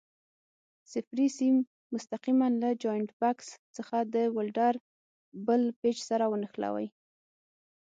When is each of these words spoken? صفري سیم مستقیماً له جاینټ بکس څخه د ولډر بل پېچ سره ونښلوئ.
صفري 0.91 1.27
سیم 1.37 1.55
مستقیماً 1.93 2.47
له 2.61 2.69
جاینټ 2.83 3.09
بکس 3.19 3.47
څخه 3.75 3.97
د 4.13 4.15
ولډر 4.35 4.73
بل 5.47 5.61
پېچ 5.79 5.97
سره 6.09 6.25
ونښلوئ. 6.31 6.87